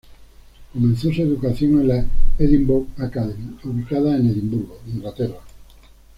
Comenzó 0.73 1.11
su 1.13 1.21
educación 1.21 1.79
en 1.81 1.87
la 1.89 2.03
"Edinburgh 2.39 2.87
Academy" 2.97 3.55
ubicada 3.63 4.17
en 4.17 4.31
Edimburgo, 4.31 4.79
Inglaterra. 4.87 5.37